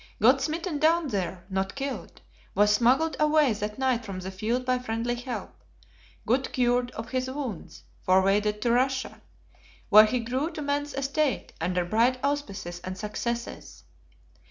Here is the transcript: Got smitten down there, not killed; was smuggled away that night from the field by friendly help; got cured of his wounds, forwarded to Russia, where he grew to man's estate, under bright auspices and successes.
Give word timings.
Got 0.19 0.41
smitten 0.41 0.79
down 0.79 1.09
there, 1.09 1.45
not 1.47 1.75
killed; 1.75 2.21
was 2.55 2.73
smuggled 2.73 3.15
away 3.19 3.53
that 3.53 3.77
night 3.77 4.03
from 4.03 4.19
the 4.19 4.31
field 4.31 4.65
by 4.65 4.79
friendly 4.79 5.13
help; 5.13 5.53
got 6.25 6.51
cured 6.51 6.89
of 6.95 7.11
his 7.11 7.29
wounds, 7.29 7.83
forwarded 8.01 8.63
to 8.63 8.71
Russia, 8.71 9.21
where 9.89 10.05
he 10.05 10.19
grew 10.19 10.49
to 10.53 10.61
man's 10.63 10.95
estate, 10.95 11.53
under 11.61 11.85
bright 11.85 12.17
auspices 12.23 12.79
and 12.79 12.97
successes. 12.97 13.83